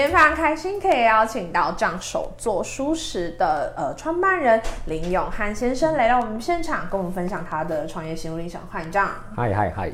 [0.00, 8.58] 今天非常开心，可以邀请到 John 手作蔬食的呃创办人林永汉先生来到我们现场，跟我们分享他的创业心路历程。
[8.70, 9.08] 欢迎 John。
[9.36, 9.92] 嗨嗨嗨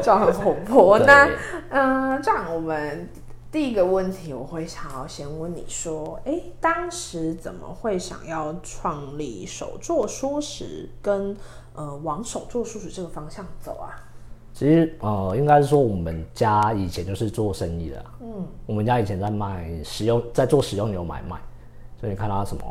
[0.00, 1.00] ，John 很活泼。
[1.00, 1.28] 那
[1.70, 3.08] 嗯，John，我们
[3.50, 11.36] 第一个问题，我会想要先问你说，哎，当时怎么会想要创立手作蔬食，跟
[11.74, 14.06] 呃往手作蔬食这个方向走啊？
[14.58, 21.36] 其实呃，应该是说我们家以前就是做生意的，嗯，我们家以前在卖食用，在做食用牛买卖，
[22.00, 22.62] 所以你看到什么，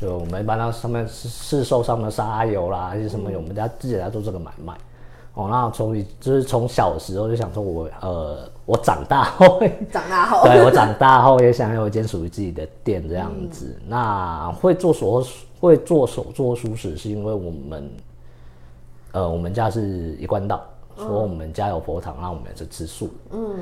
[0.00, 4.74] 就我们一般到上面市售上的沙油啦，还是什么，我们家自己在做这个买卖。
[5.34, 13.76] 哦，那从就是从小的时候就想说我，我呃，我长大后， 长大后，对我长大后也想有一间属于自己的店这样子。
[13.80, 15.20] 嗯、那会做手
[15.58, 17.90] 会做手做熟食，是因为我们
[19.10, 20.64] 呃，我们家是一贯道。
[20.96, 23.10] 说我们家有佛堂，那我们也是吃素。
[23.30, 23.58] 嗯，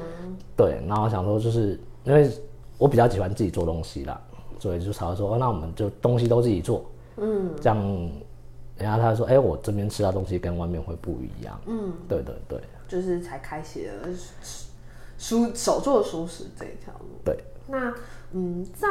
[0.57, 0.81] 对。
[0.87, 2.31] 然后我想说，就是因为
[2.79, 4.21] 我比较喜欢自己做东西啦，
[4.59, 6.85] 所以就常常说，那我们就东西都自己做。
[7.17, 8.11] 嗯，这样，
[8.77, 11.61] 然后他说，哎，我这边吃到东西跟外面会不一样。
[11.67, 13.93] 嗯，对对对，就是才开启了
[15.19, 17.07] 熟手做熟食这一条路。
[17.25, 17.37] 对。
[17.67, 17.93] 那
[18.33, 18.89] 嗯，在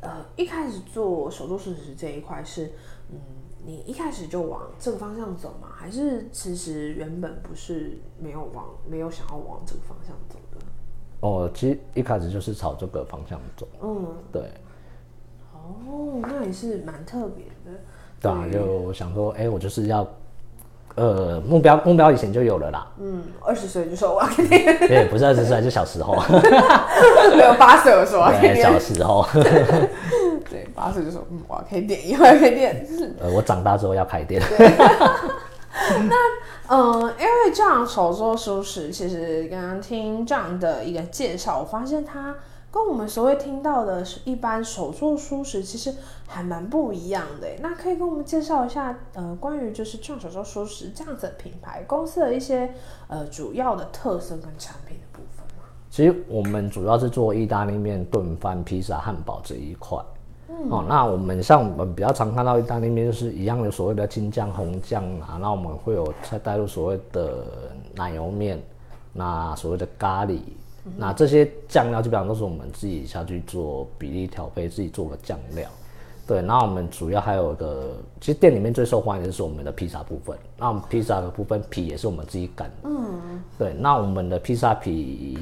[0.00, 2.72] 呃一开始做手做熟食这一块是
[3.10, 3.18] 嗯。
[3.66, 5.68] 你一开始就往这个方向走吗？
[5.74, 10.64] 还是其实原本不是没有往没有想要往这个方向走的？
[11.20, 13.66] 哦，其实一开始就是朝这个方向走。
[13.82, 14.42] 嗯，对。
[15.52, 17.78] 哦，那也是蛮特别的。
[18.20, 20.06] 对啊，就想说，哎、欸，我就是要，
[20.94, 22.86] 呃，目标目标以前就有了啦。
[22.98, 24.48] 嗯，二十岁就说我要给你。
[24.86, 26.14] 对，不是二十岁，就小时候。
[27.34, 28.30] 没有八岁的时候。
[28.40, 29.26] 对，小时候。
[30.84, 32.86] 对，八岁就说嗯，我要开店，以后要开店。
[33.20, 34.42] 呃，我长大之后要开店。
[36.08, 36.14] 那
[36.68, 42.36] 嗯，因为这样手作蔬食，其实刚刚听这样的一个介绍，我发现它
[42.70, 45.92] 跟我们所谓听到的是一般手作蔬食，其实
[46.26, 47.48] 还蛮不一样的。
[47.60, 52.72] 那可以跟我们介绍一下，呃，关于就是这样手作蔬食这样子的品牌公司的一些
[53.08, 55.64] 呃主要的特色跟产品的部分吗？
[55.90, 59.98] 其实我们主要是做意大利面、炖饭、披萨、汉堡这一块。
[60.56, 67.44] 嗯、哦，那我们像我们比较常看到意大利面，就是一样的所谓的青酱、红酱啊，那我们会有再带入所谓的
[67.94, 68.62] 奶油面，
[69.12, 70.38] 那所谓的咖喱，
[70.86, 75.68] 嗯、那这些酱料基本上都是我们自己下去做比例调配，自己做个酱料。
[76.26, 80.38] 对，那我们主要还有一个，其实店里面最受欢迎的就是我们的披萨部分。
[80.56, 82.88] 那我们披萨的部分皮也是我们自己擀的。
[82.88, 85.38] 嗯，对，那我们的披萨皮，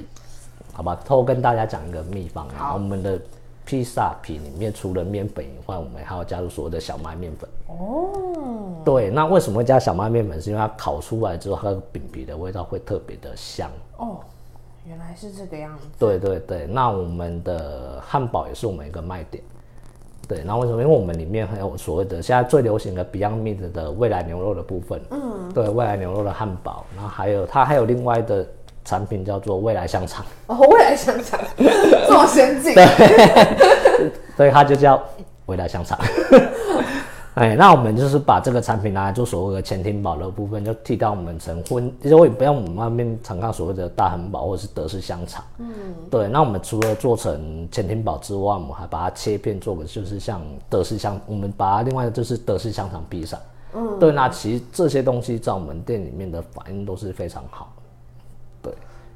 [0.73, 3.21] 好吧，偷跟大家讲一个秘方啊，我们的。
[3.65, 7.49] 披萨皮里面除了面粉以外，我们还要加入所谓的小麦面粉。
[7.69, 8.11] 哦，
[8.85, 10.41] 对，那为什么会加小麦面粉？
[10.41, 13.71] 是因为它烤出来之后，它的饼皮的味道会特别的香。
[13.99, 14.19] 哦，
[14.87, 15.87] 原来是这个样子。
[15.99, 19.43] 对对对，那我们的汉堡也是我们一个卖点。
[20.29, 20.83] 对，那为什么？
[20.83, 25.01] 因为我们里面还有所谓的现在最流行的 Beyond Meat 的未来牛肉的部分。
[25.11, 28.47] 嗯，对，未来牛肉的汉堡，然后还有它还有另外的。
[28.85, 35.03] 产品叫做未来香肠哦，未来香肠 这么先进，对， 所以它就叫
[35.47, 35.99] 未来香肠。
[37.35, 45.43] 哎，那我们就是把这个产品拿来做所谓的前厅堡的部分，就替代我们成荤，其实我也不用我们外面常看所谓的大汉堡或者是德式香肠。
[45.57, 45.67] 嗯，
[46.11, 46.29] 对。
[46.29, 53.39] 那我们除了做成前厅堡之外，我们还把它切片做个就是像德式香，我们把它另外就是德式香肠披萨。
[53.73, 54.13] 嗯，对。
[54.13, 57.73] 那其实这些东西在我们店里面的反应都是非常好。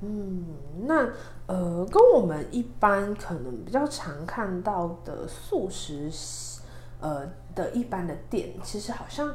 [0.09, 0.45] 嗯，
[0.87, 1.09] 那
[1.47, 6.09] 呃，跟我们一般可能比较常看到的素食，
[7.01, 9.35] 呃的一般的店，其实好像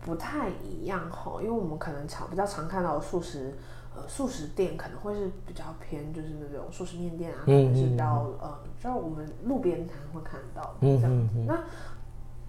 [0.00, 1.40] 不太一样哈。
[1.40, 3.52] 因为我们可能常比较常看到的素食，
[3.96, 11.06] 呃，素食店可能会是比较偏，就是那种素食面店啊，或者是到呃，就我们路边摊会看到这样子。
[11.08, 11.58] 嗯嗯，那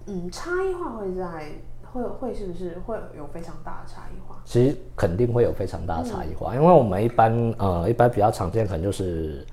[0.06, 1.51] 嗯，差异化会在。
[1.94, 4.42] 会会是不是会有非常大的差异化？
[4.44, 9.45] 其实肯定会有非常大的差异化，嗯、因为我们一般呃一般比较常见可能就是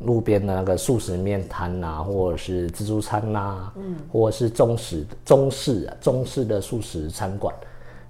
[0.00, 7.54] 路边的那个素食面摊啊，或者是自助餐呐、啊，嗯，或者是中式中式中式的素食餐馆。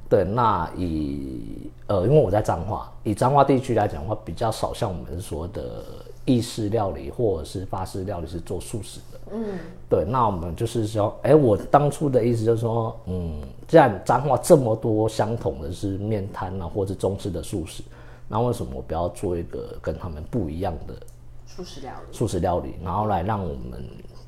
[0.08, 5.84] 对，那以呃因为我在彰化，以彰化地区来讲的话，比较少像我们说的
[6.24, 9.13] 意式料理或者是法式料理是做素食的。
[9.32, 9.44] 嗯，
[9.88, 17.82] 对，那我们就是说，哎，我当初的意思就是说，嗯，既然彰化这么多相同的是面摊啊，或者中式的素食，
[18.28, 20.94] 那为什么我不要做一个跟他们不一样的
[21.46, 22.16] 素食料理？
[22.16, 23.82] 素食料理，然后来让我们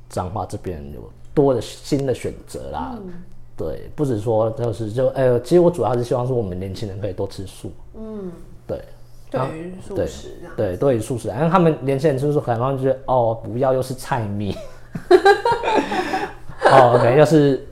[0.09, 2.97] 彰化这边有多的新的选择啦。
[2.97, 3.13] 嗯、
[3.55, 7.71] 对，不止说就是就哎、欸，其实我主要是希望说我们年轻人可以多吃素。
[7.95, 8.31] 嗯，
[8.65, 8.81] 对。
[9.29, 14.55] 对于素食对，对于素食，然后他们年轻人就是可能觉得哦，不要又是菜蜜，
[16.71, 17.67] 哦，OK，又是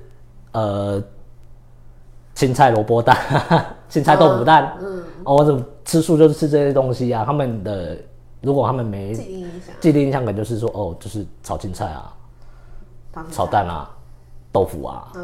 [0.52, 1.04] 呃
[2.34, 3.18] 青菜萝卜蛋，
[3.90, 7.24] 青菜豆腐蛋，嗯，哦，我怎么吃素就是吃这些东西啊？
[7.26, 7.98] 他们的
[8.42, 12.14] 如果他们没既定印象，既定印象可能就是说哦，就是炒青菜啊，
[13.32, 13.90] 炒蛋啊，
[14.52, 15.24] 豆腐啊，嗯，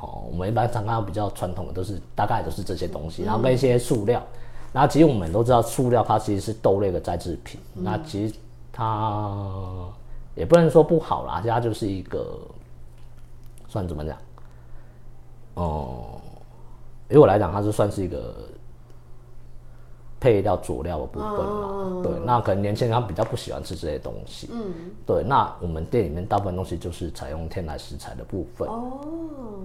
[0.00, 4.22] 哦，我们一般常看到比较传统的都是大概都是这些东西，然后跟一些塑料。
[4.70, 7.58] 那其实我们都知道，塑料它其实是豆类的再制品。
[7.76, 8.34] 嗯、那其实
[8.70, 9.34] 它
[10.38, 12.38] 也不能说不好啦，它就是一个
[13.66, 14.16] 算怎么讲？
[15.54, 16.20] 哦、嗯，
[17.08, 18.34] 对我来讲，它是算是一个
[20.20, 21.68] 配料佐料的部分嘛。
[21.72, 24.48] 嗯、对，那可能年轻人他比较不喜欢吃这些东西。
[24.52, 24.72] 嗯，
[25.04, 25.24] 对。
[25.24, 28.68] 那我们店里面大部分东西就是采用天然食材的部分。
[28.68, 29.00] 哦，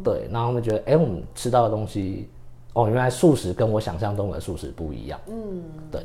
[0.04, 0.28] 对。
[0.32, 2.28] 那他们觉得，哎、欸，我们吃到的东西。
[2.74, 5.20] 哦，原来素食跟我想象中的素食不一样。
[5.28, 5.62] 嗯，
[5.92, 6.04] 对，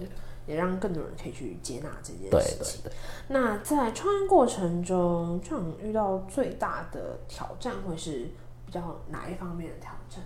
[0.49, 2.83] 也让更多人可以去接纳这件事情。
[2.83, 2.93] 对对对。
[3.29, 8.31] 那在创业过程中，创遇到最大的挑战会是
[8.67, 10.25] 比较哪一方面的挑战？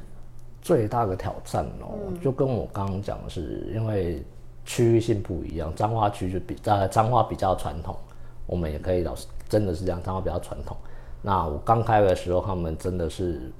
[0.62, 4.24] 最大的挑战哦，嗯、就跟我刚刚讲的是，因为
[4.64, 7.96] 区域性不一样，彰化区就比呃彰化比较传统，
[8.46, 10.76] 我们也可以老实真的是这样，彰化比较传统。
[11.20, 13.50] 那我刚开的时候，他们真的是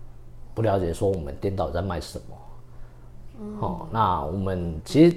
[0.55, 2.37] 不了解说我们店到底在卖什么。
[3.61, 5.17] 哦，那我们其实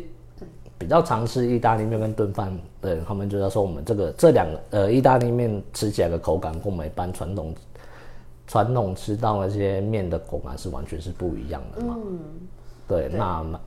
[0.78, 7.54] 比较常吃意大利面跟炖饭的人，他们就在说我们这个这两个呃意大利面吃起来的口感，跟我们一般传统
[8.48, 11.96] 传统吃到那些面的口感是完全是不一样的嘛。
[11.98, 12.20] 嗯，
[12.88, 13.60] 对，对那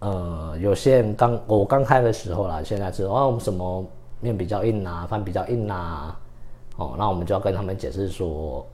[0.00, 3.84] 呃有些人刚我刚开的时候啦，现在知道哦，我们什么
[4.20, 6.18] 面比较硬啊，饭比较硬啊，
[6.76, 8.66] 哦，那我们就要跟他们解释说，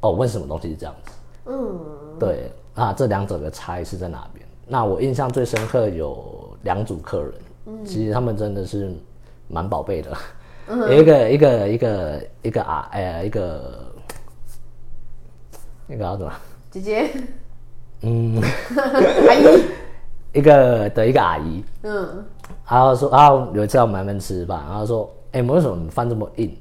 [0.00, 1.12] 哦，为什么东西是这样子？
[1.46, 1.78] 嗯，
[2.18, 2.52] 对。
[2.74, 4.46] 那，这两者的差异是在哪边？
[4.64, 7.32] 那我印象最深刻有两组客人，
[7.64, 8.94] 嗯、其实他们真的是
[9.48, 10.14] 蛮宝贝的，
[10.66, 13.90] 嗯、哼一个一个一个一个啊，哎呀，一个
[15.86, 16.32] 那个叫什么？
[16.70, 17.10] 姐姐，
[18.02, 18.36] 嗯，
[18.76, 19.64] 阿姨，
[20.38, 22.22] 一个的一个阿姨，嗯，
[22.68, 26.54] 然后说，然后有一次我们在吃饭，然后说，哎、欸，为什么饭这么硬？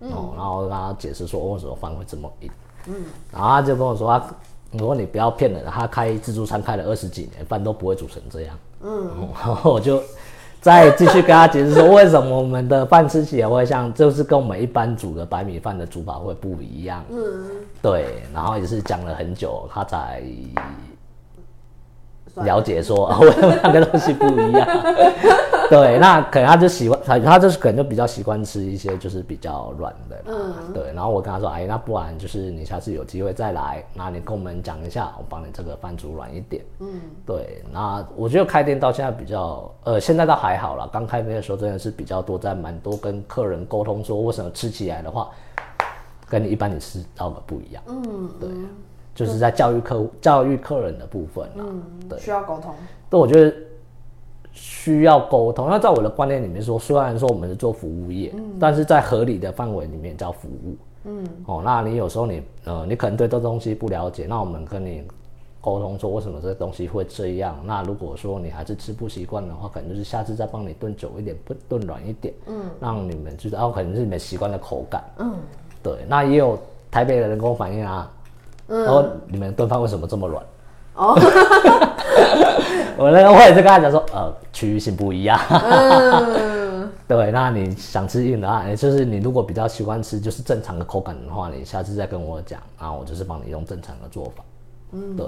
[0.00, 2.50] 嗯、哦，然后我跟他解释说，为什么饭会这么硬？
[2.88, 2.94] 嗯，
[3.30, 4.26] 然后他就跟我说他。
[4.72, 8.58] 如果你不要骗人，他开自助餐开了二十几年，饭都不会煮成这样。
[8.82, 9.10] 嗯，
[9.44, 10.02] 然后我就
[10.60, 17.04] 再继续跟他解释说，为什么我们的饭吃起来会像，就是跟我们一般煮的白米饭的煮法会不一样。
[17.10, 20.22] 嗯，对，然后也是讲了很久，他才。
[22.44, 24.68] 了解说啊，为什么两个东西不一样？
[25.68, 30.22] 对，那可能他就喜欢他，他就是可能就比较习惯吃一些就是比较软的。
[30.26, 30.92] 嗯，对。
[30.94, 36.64] 然后我跟他说，哎，那不然就是你下次有机会再来，那你跟我们讲一下，我帮你这个饭煮软一点。
[36.78, 37.64] 嗯，对。
[37.72, 40.88] 那我觉得开店到现在比较，呃，现在倒还好了。
[40.92, 45.28] 刚开店的时候真的是比较多，在蛮多跟客人沟通说，为什么吃起来的话，
[46.28, 47.82] 跟你一般你吃到的不一样。
[47.88, 48.48] 嗯，对。
[49.16, 52.74] 就是在教育客户、教育客人的部分啦，嗯，对，需要沟通。
[53.08, 53.52] 对，我觉得
[54.52, 55.68] 需要沟通。
[55.70, 65.02] 那在我的观念里面说，虽然说我们是做服务业，嗯，但是在合理的范围里面叫服务，嗯，哦，那你有时候你呃，你可能对这东西不了解，那我们跟你
[65.62, 67.58] 沟通说为什么这个东西会这样。
[67.64, 75.32] 那如果说你还是吃不习惯的话，可能就是下次再帮你炖久一点，炖炖软一点，嗯，让你们知道，可能是你们习惯的口感，嗯，
[75.82, 76.04] 对。
[76.06, 76.58] 那也有
[76.90, 78.12] 台北的人跟我反映啊。
[78.68, 80.44] 然后你们炖饭为什么这么软？
[80.94, 81.14] 哦，
[82.96, 85.38] 我那个我也是跟他讲说，呃，区域性不一样。
[85.50, 94.42] 嗯， 对，那你想吃硬的话，就是你如果比较喜欢吃就是正常的口感的话，你下次再跟我讲，然后我就是帮你用正常的做法。
[94.92, 95.26] 嗯，对。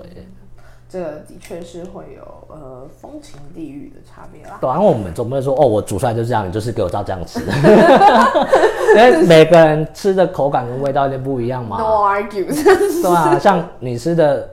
[0.90, 4.56] 这个的确是会有呃风情地域的差别啦。
[4.58, 7.40] 对，然后我们总不能说哦，我煮出来就这样，你就是给我照这样吃。
[8.96, 11.76] 因为每个人吃的口感跟味道有点不一样嘛。
[11.76, 12.46] No argue。
[13.02, 14.48] 对啊，像你吃的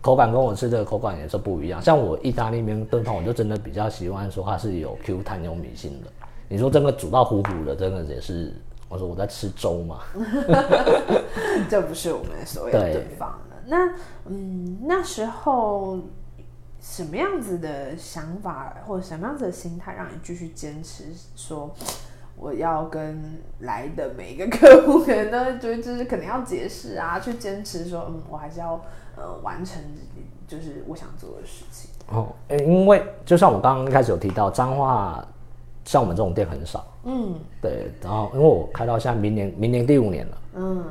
[0.00, 1.82] 口感跟我吃的口感也是不一样。
[1.82, 6.10] 像我意大利面炖饭，我就真的比较喜欢说它是有 Q 弹有米心的。
[6.48, 8.54] 你说真的煮到糊糊的，真的也是
[8.88, 9.98] 我说我在吃粥嘛。
[11.68, 13.28] 这不是我们所谓的炖饭。
[13.66, 13.92] 那
[14.26, 15.98] 嗯，那时候
[16.80, 21.04] 什么样子的想法或者什么样子的心态，让你继续坚持
[21.34, 21.74] 说，
[22.36, 28.80] 我要跟来的每一个客户，可能都就就是可能要解释啊，去坚持说，嗯，我还是要
[29.16, 29.82] 呃完成，
[30.46, 31.90] 就是我想做的事情。
[32.08, 35.26] 哦，欸、因为就像我刚刚一开始有提到，彰化
[35.84, 36.86] 像我们这种店很少。
[37.02, 37.90] 嗯，对。
[38.00, 40.38] 然后因为我开到现在明年明年第五年了。
[40.54, 40.84] 嗯。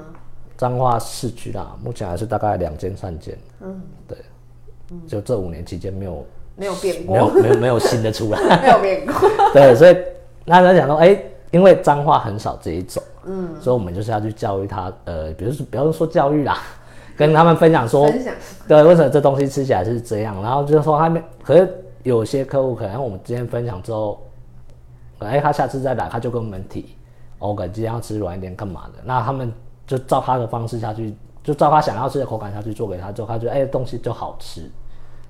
[0.58, 3.38] 彰化市区啦，目前还是大概两间三间。
[3.62, 4.18] 嗯，对。
[5.08, 6.24] 就这五年期间没有
[6.56, 9.16] 没有变过，没有没有没有新的出来， 没有变过。
[9.52, 9.98] 对，所以
[10.46, 16.60] 那他讲说，哎、欸，因为彰化很少这一种，嗯，所以我们就是要去教育他，呃，比如说不要说教育啦，
[17.18, 18.32] 跟他们分享说，分享
[18.68, 21.68] 对，为什么这东西吃起来是这样，然后就是说他们，可是
[22.04, 24.24] 有些客户可能我们今天分享之后，
[25.18, 26.96] 哎、欸，他下次再来他就跟我们提，
[27.40, 29.52] 我感觉今天要吃软一点干嘛的，那他们
[29.88, 31.16] 就照他的方式下去。
[31.44, 34.68] 就照他想要吃的口感下去做给他之后，他觉得哎、欸、东西就好吃，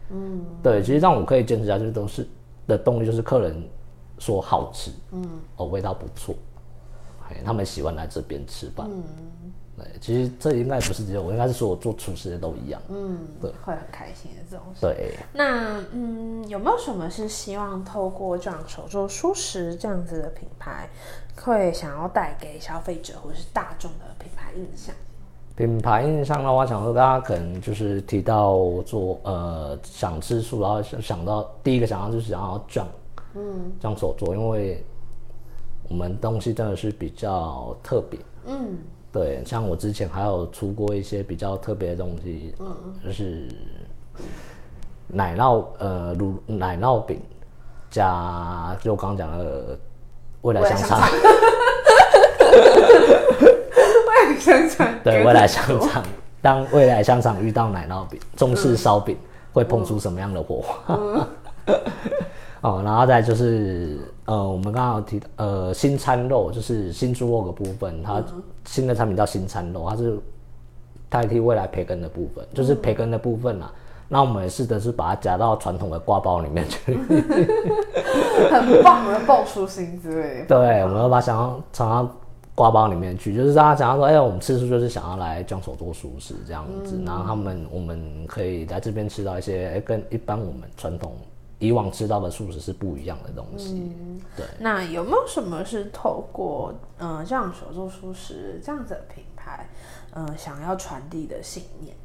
[0.09, 2.25] 嗯，对，其实让我可以坚持下去都是
[2.65, 3.61] 的动力就是客人
[4.17, 6.33] 说好吃，嗯，哦味道不错，
[7.27, 9.03] 哎，他们喜欢来这边吃饭，嗯，
[9.77, 14.81] 对，其实这应该不是只有我，应该是说我做厨师的都一样，嗯，对，会很开心的这种事。
[14.81, 20.87] 对，那嗯有没有什么是希望透过这样手做蔬食这样子的品牌，
[21.35, 24.95] 会想要带给消费者或者是大众的品牌印象？
[25.57, 32.85] 品牌印象的话，想说大家可能就是提到做呃想吃素，然后想想到第一个想到就是想要酱，
[33.35, 34.83] 嗯，酱手做，因为
[35.89, 38.77] 我们东西真的是比较特别，嗯，
[39.11, 43.47] 对，像我之前还有出过一些比较特别的东西，嗯，就是
[45.07, 47.21] 奶酪呃乳奶酪饼
[47.89, 49.77] 加就我刚刚讲的
[50.41, 50.99] 未来香肠。
[54.39, 54.87] 香肠。
[55.03, 56.03] 对，未来香肠，
[56.41, 59.17] 当未来香肠遇到奶酪饼、中式烧饼，
[59.53, 60.75] 会碰出什么样的火花？
[60.87, 61.27] 嗯、
[62.61, 68.23] 哦，然后再就是呃，我们刚刚有提到呃，新餐肉就是新猪肉的部分，它
[68.65, 70.19] 新的产品叫新餐肉，它是
[71.09, 73.71] 代替未来培根的部分，就是培根的部分啊。
[74.07, 76.95] 那我们也试着是把它夹到传统的挂包里面去，
[78.51, 80.45] 很棒的爆出新滋味。
[80.49, 82.15] 对，我们要把想要藏到
[82.53, 91.13] 挂包里面去，就是大家想要说，哎、欸，我们吃素就是想要来将手做熟食这样子，嗯、然后他们我们可以在这边吃到一些，哎、欸，跟一般我们传统
[91.59, 93.93] 以往吃到的素食是不一样的东西。
[93.97, 94.45] 嗯、对。
[94.59, 99.67] 那有没有什么是透过嗯将手做素食这样子的品牌，
[100.13, 101.95] 嗯、呃，想要传递的信念？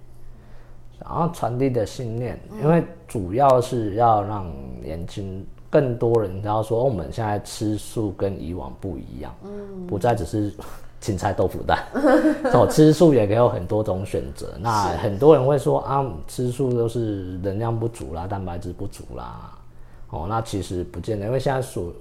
[0.99, 4.53] 想要传递的信念，因为主要是要让
[4.83, 5.47] 年轻。
[5.73, 10.53] 更多人知道说，我们现在吃素跟以往不一样，嗯，不再只是
[11.01, 11.83] 青菜豆腐蛋，
[12.53, 14.53] 哦，吃素也可以有很多种选择。
[14.61, 19.51] 那很多人会说啊，吃素都是能量不足啦，蛋白质不足啦，
[20.11, 21.93] 哦，那其实不见得，因为现在所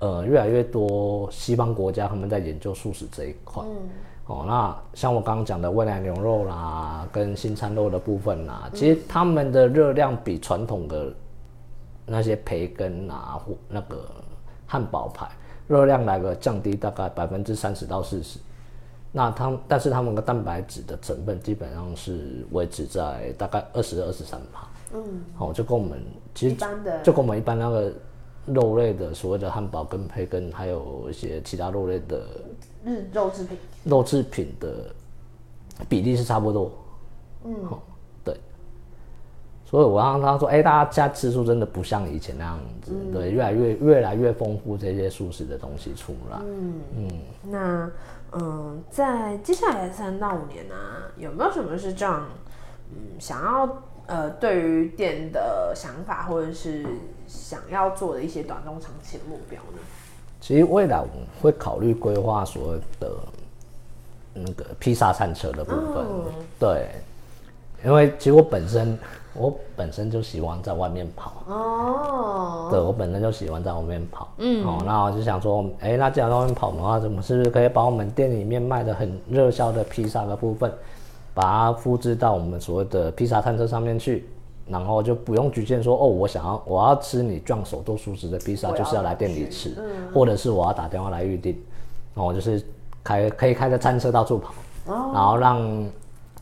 [0.00, 3.88] 呃越来越多西方国家他们在研究素食这一块，嗯，
[4.26, 11.12] 哦，那像我刚刚讲的未来牛肉啦，跟新餐肉的部分啦，其实他们的热量比传统的。
[12.10, 14.02] 那些培根啊，或那个
[14.66, 15.28] 汉堡排，
[15.66, 18.38] 热量来个降低大概百分之三十到四十。
[19.10, 24.68] 那他们，但是他们的蛋白质的成分基本上是维持在大概二十二十三趴。
[24.94, 25.02] 嗯，
[25.34, 26.02] 好，就跟我们
[26.34, 26.56] 其实
[27.02, 27.92] 就跟我们一般那个
[28.46, 32.22] 肉类的所谓的汉堡跟培根，还有一些其他肉类的
[32.84, 34.68] 日肉制品，肉制品的
[35.88, 36.70] 比例是差不多。
[37.44, 37.54] 嗯。
[39.70, 46.38] 所以我让他说：“哎、欸，大家家吃素真的不像以前那样子，嗯、对，越来越越来越丰富这些素食的东西出来。
[46.42, 47.10] 嗯”嗯
[47.42, 47.90] 那
[48.32, 52.26] 嗯，在接下来的三到五年呢、啊，有没有什么是这样？
[52.90, 56.86] 嗯，想要呃，对于店的想法，或者是
[57.26, 59.78] 想要做的一些短中长期的目标呢？
[60.40, 63.10] 其实未来我们会考虑规划所谓的
[64.34, 66.24] 那个披萨餐车的部分，嗯、
[66.58, 66.90] 对，
[67.84, 68.98] 因为其实我本身。
[69.34, 71.44] 我本身就喜欢在外面跑。
[71.46, 80.72] 哦，对，我本身就喜欢在外面跑，嗯，哦，那我就想说，哎、欸，那既然在外面跑的话，怎么是不是可以把我们店里面卖的很热销的披萨的部分，
[81.34, 84.28] 把它复制到我们所谓的披萨餐车上面去，
[84.66, 91.56] 然后就不用局限说，哦，我想要我要吃你撞手做熟食的披萨，就是要来店里吃，嗯、或者是我要打电话来预定，
[92.12, 92.60] 然后就是
[93.04, 94.52] 开可以开着餐车到处跑，
[94.86, 95.88] 哦、然后让。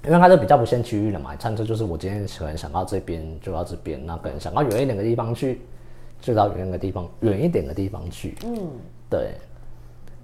[0.05, 5.61] 因为它是比较不限区域的嘛，餐车就是我今天可能想到这边就到这边，那可能想到远一点的地方去，
[6.21, 8.37] 就到远一点的地方，远一点的地方去。
[8.45, 8.57] 嗯，
[9.11, 9.35] 对。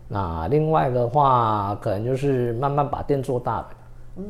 [0.08, 3.68] 那另外的话，可能就是慢慢把店做大了。
[4.16, 4.24] 嗯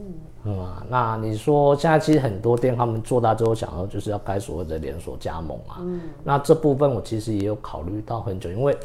[0.44, 5.78] 嗯，那你说现在其实很多店他们做大之后，想要就是要开所谓的连锁加盟啊。
[5.80, 8.76] 嗯，那这部分我其实也有考虑到很久，因为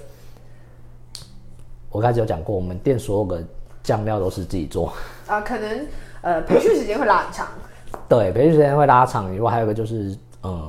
[1.92, 3.44] 我开始有讲过，我们店所有的
[3.84, 4.92] 酱料都是自己做
[5.28, 5.88] 啊，可能
[6.22, 7.48] 呃培训时间会拉很长。
[8.08, 10.62] 对，培训时间会拉长以外，还有一个就是呃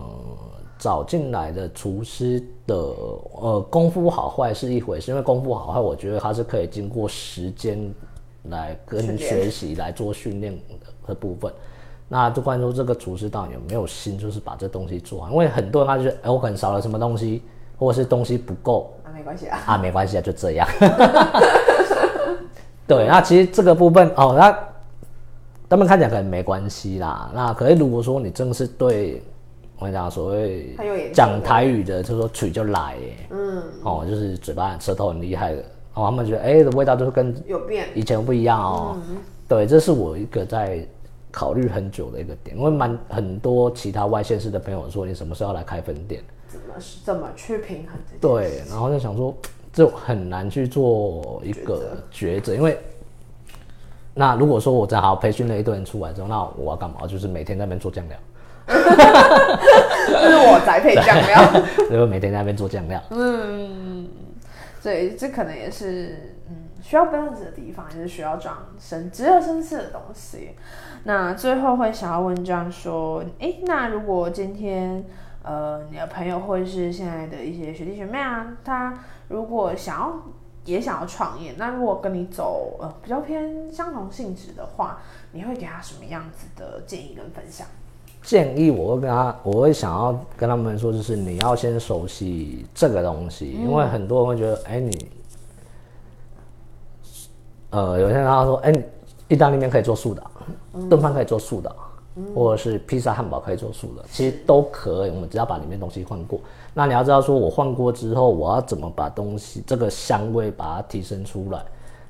[0.78, 7.92] 找进来的厨师的呃功夫好坏是一回事，因为功夫好坏，我觉得他是可以经过时间
[8.44, 10.56] 来跟学习来做训练
[11.06, 11.52] 的部分。
[12.08, 15.30] 那就关于说这个厨师到底有没有心，就是把这东西做完。
[15.30, 17.42] 因为很多人他就觉得，哎，我可能少了什么东西，
[17.76, 20.66] 或者是东西不够，啊，没关系啊，啊，没关系啊，就这样。
[22.86, 24.58] 对，那其实这个部分哦，那
[25.68, 27.30] 他们看起来可能没关系啦。
[27.34, 29.22] 那可是如果说你真的是对
[29.78, 30.74] 我跟你讲所谓
[31.12, 32.96] 讲台语的，就是说嘴就来，
[33.30, 35.60] 嗯，哦，就是嘴巴舌头很厉害的，
[35.94, 38.96] 哦，他们觉得哎，的味道就是跟有变，以前不一样哦。
[39.08, 40.86] 嗯、对，这是我一个在。
[41.30, 46.22] 考虑很久的一个点，因为蛮很多其他外县市的朋友说，你什么时候要来开分店？
[46.48, 46.66] 怎么
[47.04, 48.00] 怎么去平衡？
[48.18, 49.32] 对，然后就想说，
[49.70, 52.78] 就很难去做一个抉择，因为
[54.18, 57.06] 那如果说我正好培训了一堆人出来之后，那我要干嘛？
[57.06, 58.18] 就是每天在那边做酱料，
[58.66, 63.00] 就是我宅配酱料， 就每天在那边做酱料。
[63.10, 64.08] 嗯，
[64.82, 70.50] 对，这可能也是嗯需要 balance 的地方，也是需要这样深值得深思的东西。
[71.04, 75.04] 那最后会想要问这样说，哎，那如果今天，
[75.44, 78.92] 呃，你的朋友或者是现在的一些学弟学妹啊，他
[79.28, 80.12] 如果想要
[80.68, 84.98] 也想要创业，那如果跟你走呃比较偏相同性质的话，
[85.32, 87.66] 你会给他什么样子的建议跟分享？
[88.22, 95.10] 建议我会跟他，我会想要跟他们说，就是你要先熟悉这个东西，嗯、因为很多人会觉得，哎，你，
[97.70, 98.72] 呃，有些人他说，哎，
[99.28, 100.22] 意大利面可以做素的。
[100.88, 101.74] 炖饭可以做素的，
[102.34, 105.10] 或者是披萨汉堡可以做素的，其实都可以。
[105.10, 106.40] 我们只要把里面东西换过。
[106.74, 111.62] 那你要知道，说我换过之后，我要怎么把东西这个香味把它提升出来？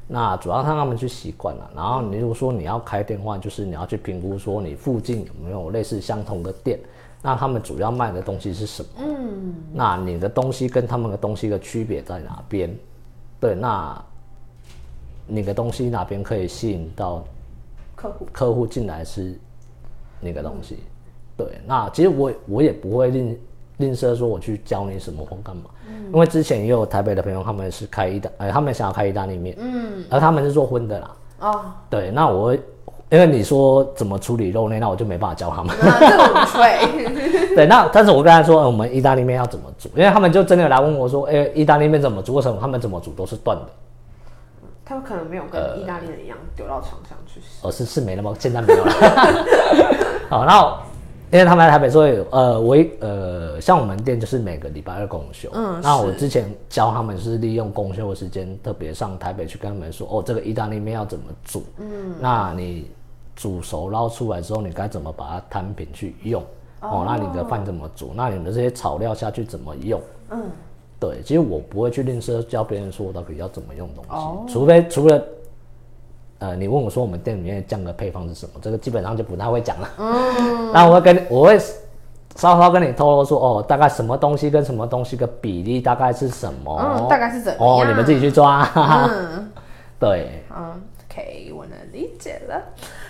[0.06, 1.70] 那主要让他们去习惯了。
[1.74, 6.78] 然后你如果说你要开店的话，就是你要去评估说你附近有没有类似相同的店，
[7.22, 8.88] 那他们主要卖的东西是什么？
[8.98, 12.74] 嗯，那你的东西跟他们的东西的区别在哪边？
[13.38, 14.02] 对，那
[15.26, 17.22] 你的东西哪边可以吸引到？
[17.94, 19.36] 客户客户进来是
[20.20, 20.84] 那个东西，嗯、
[21.36, 23.38] 对，那其实我我也不会吝
[23.78, 32.60] 吝啬说我去教你什么或干嘛，嗯、因为之前也有台北的朋友，他们是开意大，哎，他们想要开意大利面，嗯，而他们是做荤的啦，哦，对，那我会
[33.10, 35.74] 因为你说怎么处理肉类，那我就没办法教他们，
[37.54, 42.34] 对，那但是我跟他说，我们意大利面要怎么煮，因为他们就真的来问我说，哎，意大利面怎么煮？
[42.34, 43.66] 为什么他们怎么煮都是断的？
[44.88, 47.42] 他们可能没有跟意大利人一样丢到床上去。
[47.60, 48.92] 哦，是是没那么，现在没有了。
[50.30, 50.78] 好，然后
[51.30, 55.50] 因为他们来台北，所以呃，我呃，像我们店就是每个礼拜二公休。
[55.52, 55.78] 嗯。
[55.82, 61.62] 那我之前教他们是利用公休的时间，特别上台北去跟他们说，哦，这个意大利面要怎么煮？
[61.76, 62.14] 嗯。
[62.18, 62.90] 那你
[63.36, 66.42] 煮熟捞出来之后，你该怎么把它摊平去用？
[66.80, 66.88] 哦。
[66.88, 68.12] 哦，那你的饭怎么煮？
[68.14, 70.00] 那你们这些草料下去怎么用？
[70.30, 70.50] 嗯。
[71.00, 74.48] 对，其实我不会去吝啬教别人说我到底要怎么用东西，oh.
[74.48, 75.24] 除非除了，
[76.40, 79.88] 呃，你问我说我们店里面酱的配方是什么，这个基本上就不太会讲了。
[79.98, 81.58] 嗯， 那我会跟你，我会
[82.34, 87.76] 稍稍跟你透露说，哦，大概什么东西跟什么东西的比例大概是什么，嗯、大概是怎么样？
[87.78, 88.68] 哦，你们自己去抓。
[88.74, 89.48] 嗯，
[90.00, 90.42] 对。
[90.56, 92.60] 嗯，OK，我能理解了。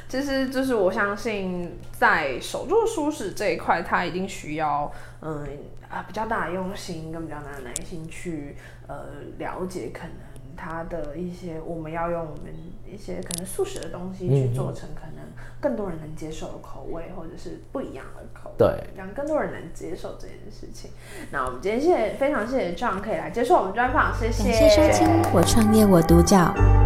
[0.08, 4.90] 其实就是我相信，在手作舒适这一块，它一定需要
[5.20, 5.46] 嗯
[5.88, 9.04] 啊比较大的用心跟比较大的耐心去呃
[9.38, 10.12] 了解可能。
[10.58, 12.52] 它的一些，我们要用我们
[12.84, 15.24] 一些可能素食的东西去做成可能
[15.60, 20.90] 更多人能接受的口味，或者是不一样的口味，对，让更多人能接受这件事情。
[21.30, 24.42] 那我们今天谢谢，非常谢谢 John 可以来接受我们专访，谢谢。
[24.42, 26.36] 感谢收听《我创业我独角》，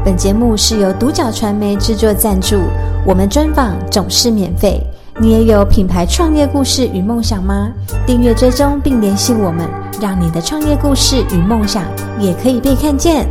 [0.05, 2.59] 本节目是由独角传媒制作赞助，
[3.07, 4.81] 我们专访总是免费。
[5.21, 7.71] 你也有品牌创业故事与梦想吗？
[8.07, 9.69] 订阅追踪并联系我们，
[10.01, 11.85] 让你的创业故事与梦想
[12.19, 13.27] 也可以被看见。